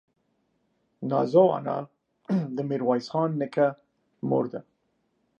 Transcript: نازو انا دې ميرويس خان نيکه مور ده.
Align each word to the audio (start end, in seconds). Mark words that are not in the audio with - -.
نازو 1.09 1.45
انا 1.57 1.77
دې 2.55 2.63
ميرويس 2.69 3.07
خان 3.11 3.29
نيکه 3.41 3.67
مور 4.29 4.45
ده. 4.53 4.61